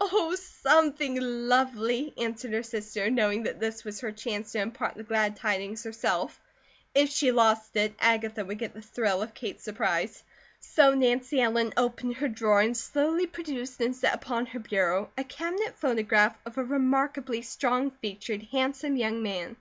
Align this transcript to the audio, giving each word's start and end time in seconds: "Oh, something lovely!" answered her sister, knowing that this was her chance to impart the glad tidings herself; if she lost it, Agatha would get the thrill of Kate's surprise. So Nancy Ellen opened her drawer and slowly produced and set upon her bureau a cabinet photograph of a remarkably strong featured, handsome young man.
"Oh, 0.00 0.34
something 0.40 1.20
lovely!" 1.20 2.14
answered 2.16 2.54
her 2.54 2.62
sister, 2.62 3.10
knowing 3.10 3.42
that 3.42 3.60
this 3.60 3.84
was 3.84 4.00
her 4.00 4.10
chance 4.10 4.52
to 4.52 4.58
impart 4.58 4.94
the 4.94 5.02
glad 5.02 5.36
tidings 5.36 5.84
herself; 5.84 6.40
if 6.94 7.10
she 7.10 7.30
lost 7.30 7.76
it, 7.76 7.94
Agatha 8.00 8.42
would 8.46 8.58
get 8.58 8.72
the 8.72 8.80
thrill 8.80 9.20
of 9.20 9.34
Kate's 9.34 9.62
surprise. 9.64 10.22
So 10.60 10.94
Nancy 10.94 11.42
Ellen 11.42 11.74
opened 11.76 12.16
her 12.16 12.28
drawer 12.28 12.62
and 12.62 12.74
slowly 12.74 13.26
produced 13.26 13.78
and 13.82 13.94
set 13.94 14.14
upon 14.14 14.46
her 14.46 14.60
bureau 14.60 15.10
a 15.18 15.24
cabinet 15.24 15.74
photograph 15.76 16.34
of 16.46 16.56
a 16.56 16.64
remarkably 16.64 17.42
strong 17.42 17.90
featured, 17.90 18.44
handsome 18.44 18.96
young 18.96 19.22
man. 19.22 19.56